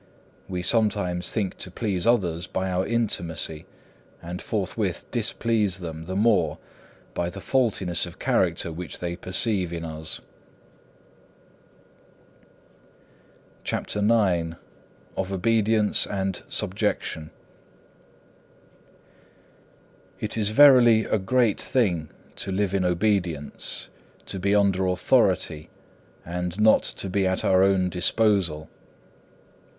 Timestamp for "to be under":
24.25-24.87